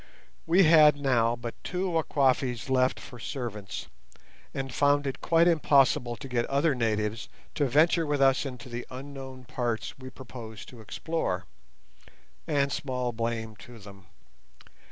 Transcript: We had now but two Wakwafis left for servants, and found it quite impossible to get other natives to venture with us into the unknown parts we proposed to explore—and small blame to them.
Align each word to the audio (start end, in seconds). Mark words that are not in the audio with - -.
We 0.47 0.63
had 0.63 0.95
now 0.97 1.35
but 1.35 1.53
two 1.63 1.87
Wakwafis 1.91 2.71
left 2.71 2.99
for 2.99 3.19
servants, 3.19 3.85
and 4.51 4.73
found 4.73 5.05
it 5.05 5.21
quite 5.21 5.47
impossible 5.47 6.15
to 6.15 6.27
get 6.27 6.45
other 6.47 6.73
natives 6.73 7.29
to 7.53 7.67
venture 7.67 8.07
with 8.07 8.19
us 8.19 8.43
into 8.43 8.67
the 8.67 8.87
unknown 8.89 9.43
parts 9.43 9.93
we 9.99 10.09
proposed 10.09 10.67
to 10.69 10.81
explore—and 10.81 12.71
small 12.71 13.11
blame 13.11 13.55
to 13.57 13.77
them. 13.77 14.07